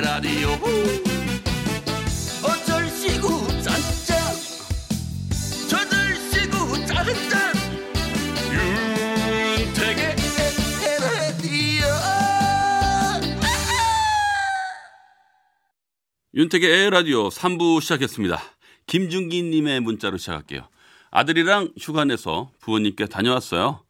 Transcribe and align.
라디오 0.00 0.50
어쩔 2.44 2.88
시구 2.90 3.46
짠짠 3.62 4.18
저들 5.70 6.16
시구 6.30 6.86
짠짠 6.86 7.54
윤택의 9.58 10.16
에헤라디오 10.84 11.86
윤택의 16.34 16.86
에라디오 16.86 17.28
3부 17.30 17.80
시작했습니다. 17.80 18.38
김준기님의 18.86 19.80
문자로 19.80 20.18
시작할게요. 20.18 20.68
아들이랑 21.10 21.72
휴가 21.80 22.04
내서 22.04 22.50
부모님께 22.60 23.06
다녀왔어요. 23.06 23.82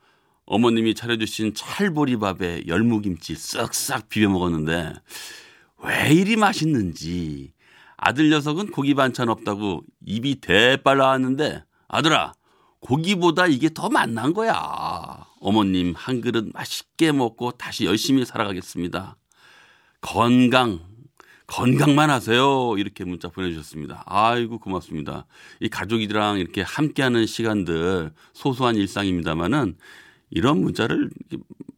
어머님이 0.45 0.95
차려주신 0.95 1.55
찰보리밥에 1.55 2.69
열무김치 2.69 3.35
쓱싹 3.35 4.09
비벼 4.09 4.29
먹었는데 4.29 4.95
왜 5.87 6.13
이리 6.13 6.37
맛있는지 6.37 7.53
아들 7.97 8.31
녀석은 8.31 8.73
고기 8.73 8.95
반찬 8.95 9.29
없다고 9.29 9.83
입이 10.05 10.37
대빨 10.41 10.99
나왔는데 10.99 11.65
아들아 11.89 12.35
고기보다 12.81 13.47
이게 13.47 13.71
더 13.73 13.89
맛난 13.89 14.33
거야. 14.33 15.27
어머님 15.41 15.95
한 15.97 16.21
그릇 16.21 16.51
맛있게 16.53 17.13
먹고 17.13 17.53
다시 17.53 17.85
열심히 17.85 18.25
살아가겠습니다. 18.25 19.17
건강 20.01 20.81
건강만 21.47 22.11
하세요. 22.11 22.75
이렇게 22.77 23.05
문자 23.05 23.29
보내주셨습니다. 23.29 24.03
아이고, 24.07 24.59
고맙습니다. 24.59 25.27
이 25.61 25.69
가족이랑 25.69 26.39
이렇게 26.39 26.63
함께하는 26.63 27.27
시간들 27.27 28.13
소소한 28.33 28.75
일상입니다만은 28.75 29.77
이런 30.31 30.61
문자를 30.61 31.09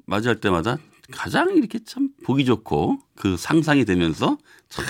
맞이할 0.07 0.41
때마다 0.41 0.79
가장 1.13 1.57
이렇게 1.57 1.79
참 1.85 2.11
보기 2.25 2.45
좋고 2.45 2.99
그 3.15 3.37
상상이 3.37 3.85
되면서 3.85 4.39
참 4.69 4.85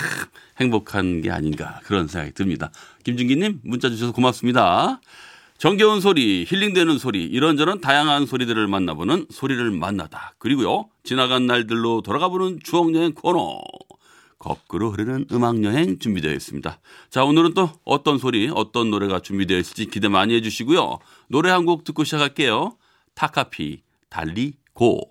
행복한 0.60 1.22
게 1.22 1.30
아닌가 1.30 1.80
그런 1.84 2.08
생각이 2.08 2.34
듭니다. 2.34 2.70
김준기님 3.04 3.60
문자 3.62 3.88
주셔서 3.88 4.12
고맙습니다. 4.12 5.00
정겨운 5.58 6.00
소리, 6.00 6.44
힐링되는 6.48 6.98
소리, 6.98 7.24
이런저런 7.24 7.80
다양한 7.80 8.26
소리들을 8.26 8.68
만나보는 8.68 9.26
소리를 9.30 9.70
만나다. 9.72 10.34
그리고요, 10.38 10.88
지나간 11.02 11.46
날들로 11.46 12.00
돌아가보는 12.02 12.60
추억여행 12.62 13.14
코너. 13.14 13.60
거꾸로 14.38 14.92
흐르는 14.92 15.26
음악여행 15.32 15.98
준비되어 15.98 16.32
있습니다. 16.32 16.78
자, 17.10 17.24
오늘은 17.24 17.54
또 17.54 17.70
어떤 17.84 18.18
소리, 18.18 18.48
어떤 18.54 18.90
노래가 18.90 19.18
준비되어 19.18 19.58
있을지 19.58 19.86
기대 19.86 20.06
많이 20.06 20.32
해주시고요. 20.36 21.00
노래 21.28 21.50
한 21.50 21.64
곡 21.66 21.82
듣고 21.82 22.04
시작할게요. 22.04 22.76
타카피, 23.14 23.82
달리, 24.10 24.52
고. 24.74 25.10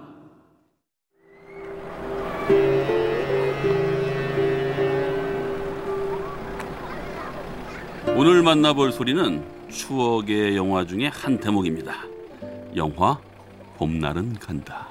오늘 8.15 8.43
만나볼 8.43 8.91
소리는 8.91 9.43
추억의 9.69 10.55
영화 10.55 10.85
중에 10.85 11.07
한 11.07 11.39
대목입니다. 11.39 11.95
영화 12.75 13.17
봄날은 13.77 14.33
간다. 14.35 14.87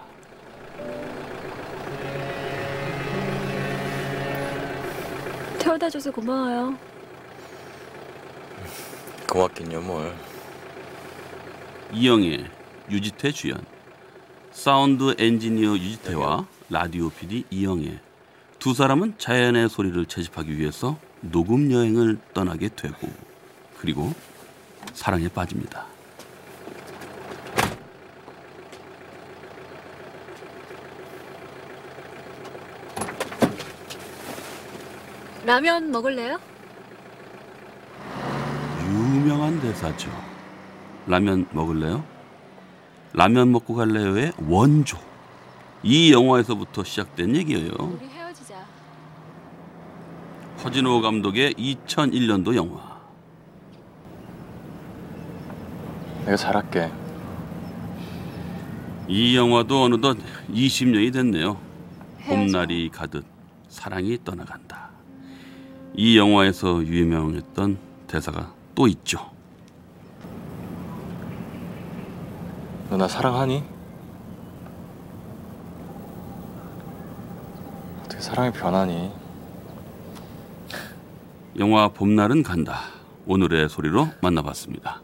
태워다 5.58 5.88
줘서 5.90 6.10
고마워요. 6.10 6.76
고맙긴요 9.28 9.80
뭘 9.82 10.12
이영애, 11.92 12.44
유지태 12.90 13.30
주연, 13.30 13.64
사운드 14.50 15.14
엔지니어 15.18 15.74
유지태와 15.74 16.46
라디오 16.68 17.10
PD 17.10 17.44
이영애 17.50 18.00
두 18.58 18.74
사람은 18.74 19.14
자연의 19.18 19.68
소리를 19.68 20.04
채집하기 20.06 20.58
위해서 20.58 20.98
녹음 21.20 21.70
여행을 21.70 22.18
떠나게 22.34 22.68
되고 22.68 23.08
그리고 23.78 24.12
사랑에 24.92 25.28
빠집니다. 25.28 25.86
라면 35.44 35.90
먹을래요? 35.90 36.38
유명한 38.82 39.60
대사죠. 39.60 40.10
라면 41.06 41.46
먹을래요? 41.52 42.04
라면 43.12 43.50
먹고 43.50 43.74
갈래요의 43.74 44.32
원조. 44.46 44.98
이 45.82 46.12
영화에서부터 46.12 46.84
시작된 46.84 47.34
얘기예요. 47.36 47.98
허진호 50.64 51.00
감독의 51.00 51.54
2001년도 51.54 52.54
영화. 52.54 53.00
내가 56.24 56.36
잘할게 56.36 56.90
이 59.08 59.36
영화도 59.36 59.84
어느덧 59.84 60.18
20년이 60.50 61.12
됐네요. 61.12 61.56
봄날이 62.26 62.90
가듯 62.90 63.24
사랑이 63.68 64.18
떠나간다. 64.22 64.90
이 65.94 66.16
영화에서 66.18 66.84
유명했던 66.84 67.78
대사가 68.06 68.52
또 68.74 68.86
있죠. 68.86 69.30
너 72.90 72.96
나 72.96 73.06
사랑하니? 73.08 73.62
어떻게 78.04 78.20
사랑이 78.20 78.50
변하니? 78.52 79.12
영화 81.60 81.88
봄날은 81.88 82.42
간다. 82.42 82.84
오늘의 83.26 83.68
소리로 83.68 84.08
만나봤습니다. 84.22 85.02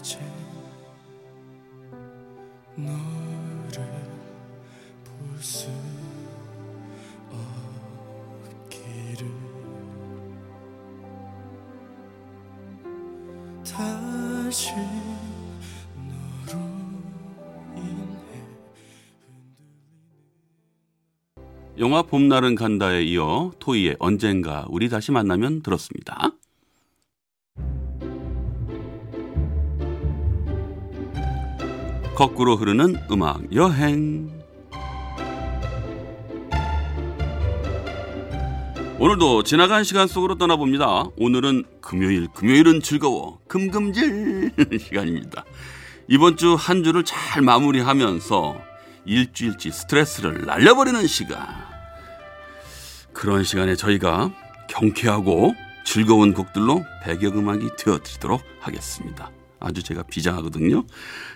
이제 0.00 0.29
영화 21.78 22.02
봄날은 22.02 22.56
간다에 22.56 23.02
이어 23.04 23.52
토이의 23.58 23.96
언젠가 24.00 24.66
우리 24.68 24.88
다시 24.88 25.12
만나면 25.12 25.62
들었습니다. 25.62 26.32
거꾸로 32.14 32.56
흐르는 32.56 32.96
음악 33.10 33.54
여행. 33.54 34.39
오늘도 39.00 39.44
지나간 39.44 39.82
시간 39.82 40.06
속으로 40.06 40.34
떠나봅니다. 40.36 41.04
오늘은 41.16 41.64
금요일, 41.80 42.28
금요일은 42.34 42.82
즐거워. 42.82 43.38
금금질 43.48 44.52
시간입니다. 44.78 45.44
이번 46.06 46.36
주 46.36 46.54
한 46.54 46.84
주를 46.84 47.02
잘 47.04 47.40
마무리하면서 47.40 48.60
일주일치 49.06 49.70
스트레스를 49.70 50.44
날려버리는 50.44 51.06
시간. 51.06 51.46
그런 53.14 53.42
시간에 53.42 53.74
저희가 53.74 54.32
경쾌하고 54.68 55.54
즐거운 55.84 56.34
곡들로 56.34 56.84
배경음악이 57.02 57.68
되어드리도록 57.78 58.42
하겠습니다. 58.60 59.30
아주 59.60 59.82
제가 59.82 60.02
비장하거든요. 60.02 60.84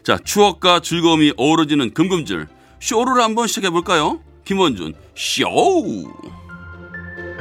자, 0.02 0.18
추억과 0.22 0.80
즐거움이 0.80 1.32
어우러지는 1.38 1.94
금금질 1.94 2.46
쇼를 2.78 3.22
한번 3.22 3.46
시작해 3.46 3.70
볼까요? 3.70 4.20
김원준 4.44 4.92
쇼. 5.14 5.46
쇼! 7.34 7.40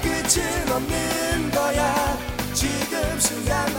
끝은 0.00 0.72
없는 0.72 1.50
거야. 1.50 2.16
지금 2.54 3.18
순간 3.18 3.69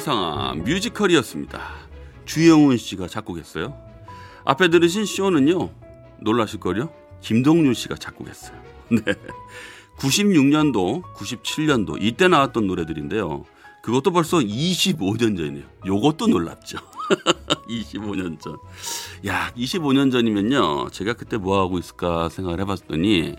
임상아 0.00 0.54
뮤지컬이었습니다. 0.64 1.60
주영훈 2.24 2.78
씨가 2.78 3.06
작곡했어요. 3.06 3.76
앞에 4.46 4.68
들으신 4.68 5.04
쇼는요. 5.04 5.68
놀라실걸요? 6.22 6.90
김동률 7.20 7.74
씨가 7.74 7.96
작곡했어요. 7.96 8.58
네. 8.90 9.02
96년도, 9.98 11.02
97년도 11.14 11.98
이때 12.00 12.28
나왔던 12.28 12.66
노래들인데요. 12.66 13.44
그것도 13.82 14.10
벌써 14.12 14.38
25년 14.38 15.36
전이에요. 15.36 15.66
요것도 15.84 16.28
놀랍죠. 16.28 16.78
25년 17.68 18.40
전. 18.40 18.56
야, 19.26 19.52
25년 19.54 20.10
전이면요. 20.10 20.88
제가 20.90 21.12
그때 21.12 21.36
뭐 21.36 21.60
하고 21.60 21.78
있을까 21.78 22.30
생각을 22.30 22.60
해 22.60 22.64
봤더니 22.64 23.36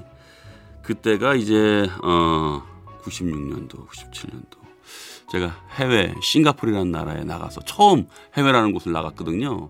그때가 0.84 1.34
이제 1.34 1.90
어 2.04 2.62
96년도, 3.04 3.88
97년도 3.88 4.61
제가 5.31 5.56
해외 5.75 6.13
싱가포르라는 6.22 6.92
나라에 6.92 7.24
나가서 7.24 7.62
처음 7.62 8.06
해외라는 8.36 8.74
곳을 8.74 8.92
나갔거든요. 8.92 9.69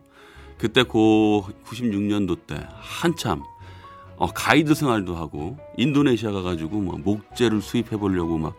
그때 0.58 0.82
고 0.82 1.46
96년도 1.66 2.48
때 2.48 2.68
한참 2.80 3.44
어, 4.18 4.26
가이드 4.26 4.74
생활도 4.74 5.16
하고 5.16 5.58
인도네시아 5.78 6.32
가가지고 6.32 6.82
뭐 6.82 6.98
목재를 6.98 7.62
수입해 7.62 7.98
보려고 7.98 8.40
막 8.40 8.56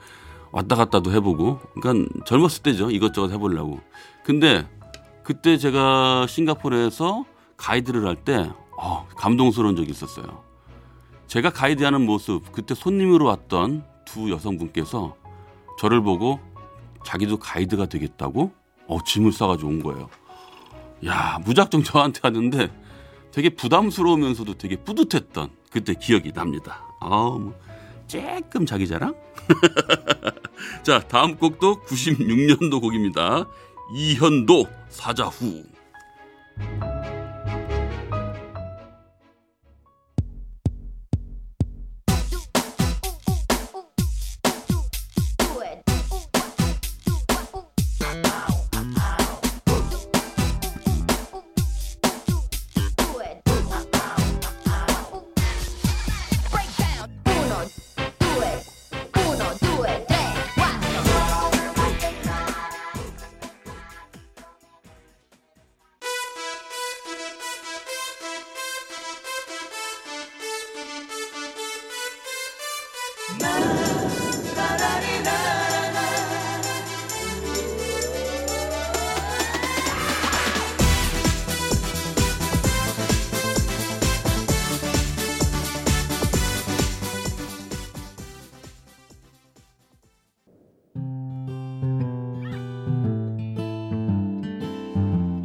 왔다 0.53 0.77
갔다도 0.77 1.13
해보고 1.13 1.59
그러니까 1.81 2.09
젊었을 2.25 2.63
때죠. 2.63 2.93
이것저것 2.93 3.33
해보려고. 3.33 3.81
근데 4.23 4.69
그때 5.25 5.57
제가 5.59 6.27
싱가포르에서 6.29 7.25
가이드를 7.57 8.07
할때 8.07 8.49
어, 8.79 9.09
감동스러운 9.17 9.75
적이 9.75 9.91
있었어요. 9.91 10.45
제가 11.27 11.51
가이드하는 11.51 12.07
모습 12.07 12.53
그때 12.53 12.77
손님으로 12.77 13.25
왔던 13.25 13.85
두 14.05 14.31
여성분께서 14.31 15.17
저를 15.79 16.01
보고 16.01 16.39
자기도 17.05 17.39
가이드가 17.39 17.87
되겠다고 17.87 18.53
어, 18.87 18.99
짐을 19.05 19.33
싸가지고 19.33 19.69
온 19.69 19.83
거예요 19.83 20.09
야 21.07 21.39
무작정 21.45 21.83
저한테 21.83 22.21
하는데 22.23 22.71
되게 23.33 23.49
부담스러우면서도 23.49 24.55
되게 24.55 24.77
뿌듯했던 24.77 25.51
그때 25.71 25.95
기억이 25.95 26.33
납니다. 26.33 26.85
아우, 27.01 27.39
뭐, 27.39 27.59
조금 28.07 28.67
자기 28.67 28.87
자랑? 28.87 29.15
자, 30.85 31.01
다음 31.01 31.37
곡도 31.37 31.83
96년도 31.83 32.81
곡입니다. 32.81 33.47
이현도 33.95 34.67
사자후. 34.91 35.65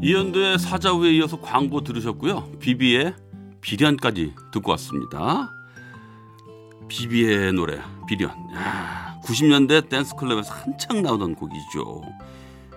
이현도의 0.08 0.58
사자후에 0.58 1.12
이어서 1.16 1.38
광고 1.42 1.82
들으셨고요. 1.82 2.52
비비의 2.60 3.14
비련까지 3.60 4.34
듣고 4.54 4.72
왔습니다. 4.72 5.52
비비의 6.88 7.52
노래 7.52 7.82
비련. 8.08 8.32
야, 8.56 9.20
90년대 9.26 9.90
댄스 9.90 10.16
클럽에서 10.16 10.54
한창 10.54 11.02
나오던 11.02 11.36
곡이죠. 11.36 12.04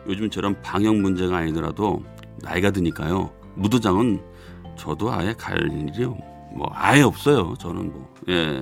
요즘처럼 0.09 0.61
방역 0.61 0.97
문제가 0.97 1.37
아니더라도 1.37 2.03
나이가 2.43 2.73
드니까요. 2.73 3.31
무도장은 3.55 4.21
저도 4.77 5.13
아예 5.13 5.33
갈 5.33 5.71
일이 5.71 6.07
뭐 6.07 6.69
아예 6.73 7.03
없어요. 7.03 7.55
저는 7.61 7.93
뭐 7.93 8.13
예. 8.29 8.61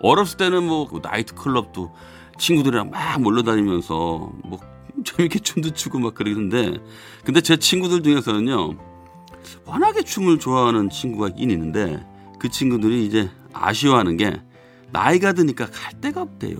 어렸을 0.00 0.36
때는 0.36 0.66
뭐그 0.66 0.98
나이트 1.00 1.36
클럽도 1.36 1.94
친구들이랑 2.38 2.90
막 2.90 3.20
몰려다니면서 3.20 4.32
뭐 4.42 4.58
재밌게 5.04 5.38
춤도 5.40 5.70
추고 5.70 5.98
막 5.98 6.14
그러는데 6.14 6.78
근데 7.24 7.40
제 7.40 7.56
친구들 7.56 8.02
중에서는요 8.02 8.76
워낙에 9.64 10.02
춤을 10.02 10.38
좋아하는 10.38 10.90
친구가 10.90 11.28
있긴 11.28 11.50
있는데 11.50 12.04
그 12.38 12.48
친구들이 12.48 13.06
이제 13.06 13.30
아쉬워하는 13.52 14.16
게 14.16 14.40
나이가 14.92 15.32
드니까 15.32 15.66
갈 15.66 16.00
데가 16.00 16.22
없대요. 16.22 16.58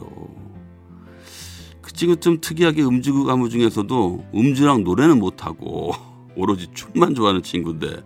그 1.80 1.92
친구 1.92 2.16
좀 2.16 2.40
특이하게 2.40 2.82
음주 2.82 3.24
가무 3.24 3.48
중에서도 3.48 4.26
음주랑 4.34 4.84
노래는 4.84 5.18
못하고 5.18 5.92
오로지 6.36 6.68
춤만 6.72 7.14
좋아하는 7.14 7.42
친구인데 7.42 8.04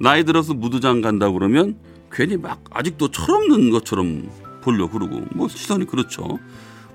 나이 0.00 0.24
들어서 0.24 0.54
무도장 0.54 1.00
간다 1.00 1.30
그러면 1.30 1.78
괜히 2.10 2.36
막 2.36 2.62
아직도 2.70 3.10
철없는 3.10 3.70
것처럼 3.70 4.30
보려 4.62 4.88
그러고 4.88 5.22
뭐 5.34 5.48
시선이 5.48 5.86
그렇죠. 5.86 6.38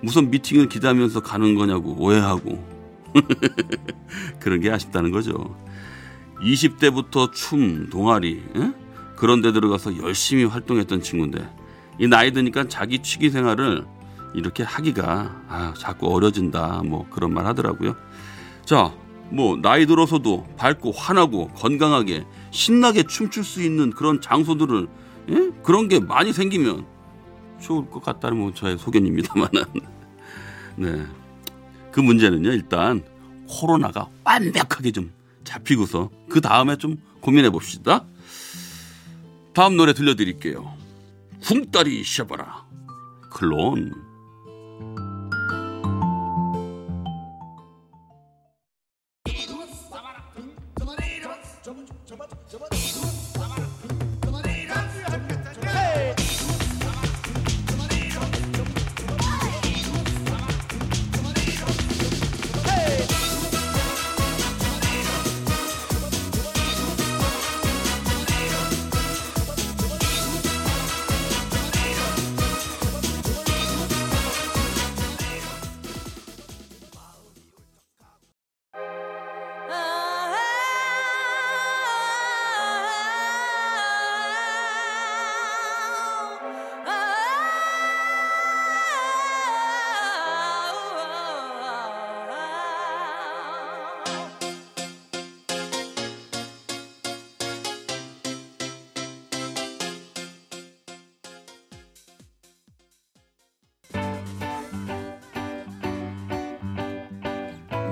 무슨 0.04 0.30
미팅을 0.30 0.68
기다리면서 0.68 1.22
가는 1.22 1.56
거냐고 1.56 1.96
오해하고 1.98 2.62
그런 4.42 4.60
게 4.60 4.70
아쉽다는 4.70 5.12
거죠. 5.12 5.56
20대부터 6.42 7.32
춤, 7.32 7.90
동아리 7.90 8.44
에? 8.58 8.72
그런 9.16 9.42
데 9.42 9.54
들어가서 9.54 9.98
열심히 10.00 10.44
활동했던 10.44 11.02
친구인데 11.02 11.50
이 12.00 12.08
나이 12.08 12.34
드니까 12.34 12.68
자기 12.68 13.00
취기 13.00 13.30
생활을 13.30 13.86
이렇게 14.34 14.64
하기가 14.64 15.44
아, 15.48 15.74
자꾸 15.78 16.14
어려진다 16.14 16.82
뭐 16.84 17.08
그런 17.10 17.34
말 17.34 17.46
하더라고요. 17.46 17.96
자, 18.66 18.94
뭐 19.30 19.56
나이 19.56 19.86
들어서도 19.86 20.46
밝고 20.58 20.92
환하고 20.92 21.48
건강하게 21.56 22.26
신나게 22.52 23.04
춤출 23.04 23.46
수 23.46 23.62
있는 23.62 23.92
그런 23.92 24.20
장소들을 24.20 24.88
예? 25.30 25.52
그런 25.64 25.88
게 25.88 26.02
많이 26.02 26.34
생기면 26.34 26.86
좋을 27.62 27.90
것 27.90 28.04
같다는 28.04 28.38
뭐 28.38 28.54
저의 28.54 28.78
소견입니다만은 28.78 29.93
네. 30.76 31.06
그 31.92 32.00
문제는요, 32.00 32.52
일단 32.52 33.04
코로나가 33.48 34.10
완벽하게 34.24 34.92
좀 34.92 35.12
잡히고서 35.44 36.10
그 36.30 36.42
다음에 36.42 36.76
좀 36.78 36.98
고민해 37.22 37.50
봅시다. 37.50 38.06
다음 39.54 39.78
노래 39.78 39.94
들려드릴게요. 39.94 40.76
쿵따리 41.44 42.04
셔봐라. 42.04 42.66
클론. 43.30 44.13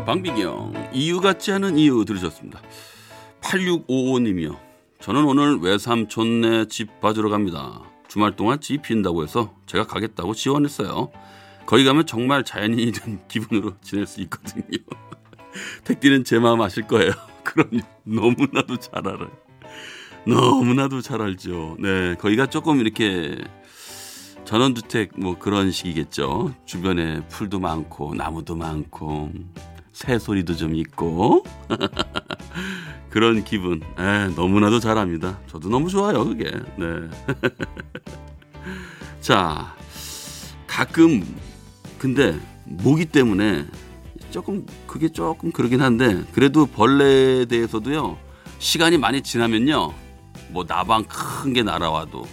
방비경 0.05 0.91
이유 0.93 1.19
같지 1.19 1.51
않은 1.51 1.77
이유 1.77 2.05
들으셨습니다. 2.05 2.59
8655님이요. 3.41 4.57
저는 4.99 5.25
오늘 5.25 5.59
외삼촌네 5.59 6.65
집 6.67 6.99
봐주러 6.99 7.29
갑니다. 7.29 7.81
주말 8.07 8.35
동안 8.35 8.59
집 8.59 8.81
빈다고 8.81 9.23
해서 9.23 9.53
제가 9.65 9.85
가겠다고 9.87 10.33
지원했어요. 10.33 11.11
거기 11.65 11.85
가면 11.85 12.05
정말 12.05 12.43
자연인이 12.43 12.91
된 12.91 13.19
기분으로 13.29 13.73
지낼 13.81 14.05
수 14.05 14.21
있거든요. 14.21 14.63
택디는 15.85 16.23
제 16.23 16.39
마음 16.39 16.61
아실 16.61 16.87
거예요. 16.87 17.11
그럼요. 17.43 17.79
너무나도 18.03 18.77
잘 18.77 19.07
알아요. 19.07 19.31
너무나도 20.27 21.01
잘 21.01 21.21
알죠. 21.21 21.77
네, 21.79 22.15
거기가 22.15 22.45
조금 22.47 22.79
이렇게 22.79 23.37
전원주택 24.45 25.13
뭐 25.17 25.37
그런 25.39 25.71
식이겠죠. 25.71 26.53
주변에 26.65 27.25
풀도 27.27 27.59
많고 27.59 28.13
나무도 28.15 28.55
많고 28.55 29.31
새 29.93 30.17
소리도 30.19 30.55
좀 30.55 30.75
있고 30.75 31.43
그런 33.09 33.43
기분. 33.43 33.81
에, 33.99 34.27
너무나도 34.35 34.79
잘합니다. 34.79 35.39
저도 35.47 35.69
너무 35.69 35.89
좋아요, 35.89 36.23
그게. 36.25 36.45
네. 36.77 36.85
자, 39.19 39.75
가끔 40.67 41.23
근데 41.99 42.39
모기 42.65 43.05
때문에 43.05 43.65
조금 44.31 44.65
그게 44.87 45.09
조금 45.09 45.51
그러긴 45.51 45.81
한데 45.81 46.23
그래도 46.33 46.65
벌레에 46.65 47.45
대해서도요 47.45 48.17
시간이 48.59 48.97
많이 48.97 49.21
지나면요 49.21 49.93
뭐 50.49 50.63
나방 50.65 51.03
큰 51.03 51.53
게 51.53 51.63
날아와도 51.63 52.25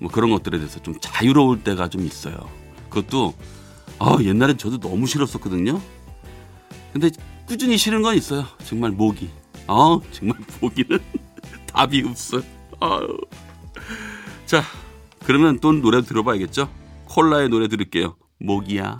뭐 0.00 0.10
그런 0.10 0.30
것들에 0.30 0.58
대해서 0.58 0.82
좀 0.82 0.94
자유로울 1.00 1.62
때가 1.62 1.88
좀 1.88 2.04
있어요. 2.04 2.34
그것도 2.90 3.34
아 4.00 4.16
옛날엔 4.20 4.58
저도 4.58 4.78
너무 4.80 5.06
싫었었거든요. 5.06 5.80
근데 6.92 7.10
꾸준히 7.46 7.76
싫은 7.76 8.02
건 8.02 8.16
있어요. 8.16 8.44
정말 8.64 8.90
모기. 8.90 9.30
아 9.66 9.98
정말 10.10 10.38
모기는 10.60 10.98
답이 11.72 12.02
없어요. 12.06 12.42
아유. 12.80 13.18
자 14.46 14.62
그러면 15.24 15.58
또 15.60 15.72
노래 15.72 16.02
들어봐야겠죠. 16.02 16.68
콜라의 17.06 17.48
노래 17.48 17.68
들을게요. 17.68 18.16
모기야. 18.38 18.98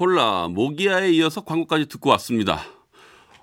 콜라 0.00 0.48
모기야에 0.48 1.10
이어서 1.10 1.42
광고까지 1.42 1.84
듣고 1.84 2.08
왔습니다. 2.08 2.62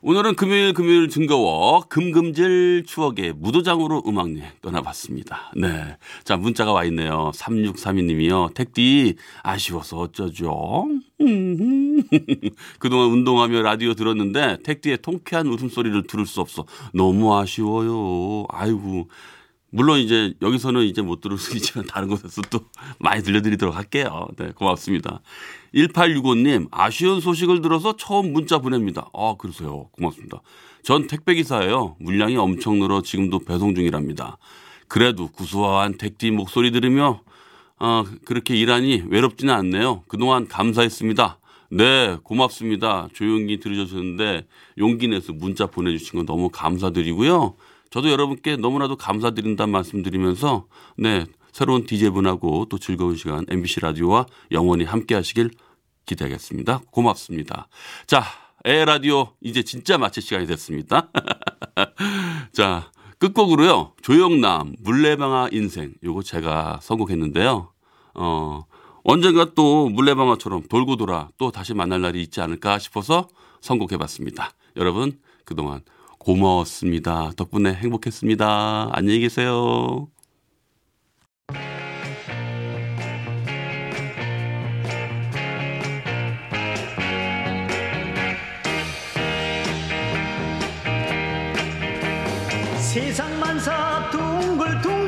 오늘은 0.02 0.36
금요일 0.36 0.74
금요일 0.74 1.08
즐거워 1.08 1.82
금금질 1.82 2.84
추억의 2.88 3.34
무도장으로 3.34 4.02
음악여행 4.08 4.54
떠나봤습니다. 4.64 5.52
네. 5.56 5.98
자, 6.24 6.36
문자가 6.36 6.72
와 6.74 6.84
있네요. 6.86 7.30
3632님이요. 7.36 8.56
택디 8.56 9.18
아쉬워서 9.44 9.98
어쩌죠? 10.00 10.88
그동안 12.80 13.12
운동하며 13.12 13.62
라디오 13.62 13.94
들었는데 13.94 14.58
택디의 14.64 15.04
통쾌한 15.04 15.46
웃음소리를 15.46 16.08
들을 16.08 16.26
수 16.26 16.42
없어. 16.42 16.66
너무 16.92 17.38
아쉬워요. 17.38 18.48
아이고. 18.50 19.10
물론 19.70 20.00
이제 20.00 20.34
여기서는 20.42 20.84
이제 20.84 21.02
못 21.02 21.22
들을 21.22 21.38
수 21.38 21.56
있지만 21.58 21.86
다른 21.88 22.08
곳에서 22.08 22.42
또 22.50 22.62
많이 23.00 23.22
들려드리도록 23.24 23.76
할게요. 23.76 24.28
네, 24.38 24.52
고맙습니다. 24.52 25.22
1865님, 25.76 26.68
아쉬운 26.72 27.20
소식을 27.20 27.62
들어서 27.62 27.96
처음 27.98 28.32
문자 28.34 28.60
보냅니다. 28.60 29.10
아, 29.14 29.36
그러세요. 29.38 29.90
고맙습니다. 29.92 30.42
전 30.84 31.08
택배기사예요. 31.08 31.98
물량이 32.00 32.38
엄청 32.38 32.80
늘어 32.80 33.02
지금도 33.02 33.40
배송 33.40 33.76
중이랍니다. 33.76 34.38
그래도 34.88 35.28
구수한 35.28 35.98
택디 35.98 36.32
목소리 36.32 36.72
들으며, 36.72 37.22
어, 37.80 38.06
그렇게 38.26 38.56
일하니 38.56 39.04
외롭지는 39.10 39.54
않네요. 39.54 40.04
그동안 40.08 40.48
감사했습니다. 40.48 41.40
네, 41.70 42.18
고맙습니다. 42.24 43.10
조용히 43.14 43.60
들으셨는데 43.60 44.48
용기 44.78 45.10
내서 45.10 45.34
문자 45.34 45.68
보내주신 45.68 46.18
건 46.18 46.26
너무 46.26 46.50
감사드리고요. 46.50 47.56
저도 47.90 48.10
여러분께 48.12 48.58
너무나도 48.58 48.98
감사드린다는 48.98 49.72
말씀 49.72 50.04
드리면서 50.04 50.68
네 50.98 51.26
새로운 51.52 51.86
DJ분하고 51.86 52.66
또 52.70 52.78
즐거운 52.78 53.16
시간 53.16 53.46
MBC 53.50 53.80
라디오와 53.80 54.28
영원히 54.52 54.84
함께 54.84 55.16
하시길 55.16 55.52
기대하겠습니다. 56.06 56.82
고맙습니다. 56.92 57.68
자, 58.06 58.24
에 58.66 58.86
라디오 58.86 59.30
이제 59.42 59.64
진짜 59.64 59.98
마칠 59.98 60.22
시간이 60.24 60.48
됐습니다. 60.48 61.10
자, 62.54 62.92
끝곡으로요. 63.20 63.94
조영남 64.02 64.76
물레방아 64.80 65.50
인생 65.52 65.94
요거 66.04 66.24
제가 66.24 66.80
선곡했는데요. 66.82 67.72
어, 68.16 68.66
언젠가 69.04 69.46
또 69.56 69.90
물레방아처럼 69.90 70.64
돌고 70.68 70.98
돌아 70.98 71.30
또 71.38 71.52
다시 71.52 71.74
만날 71.74 72.02
날이 72.02 72.22
있지 72.22 72.42
않을까 72.42 72.78
싶어서 72.78 73.28
선곡해 73.62 73.98
봤습니다. 73.98 74.52
여러분 74.76 75.20
그동안 75.46 75.82
고마웠습니다. 76.28 77.32
덕분에 77.38 77.74
행복했습니다. 77.74 78.90
안녕히 78.92 79.22
계세요. 79.22 80.10
세상 92.78 93.40
만사 93.40 94.10
둥글둥글 94.12 95.07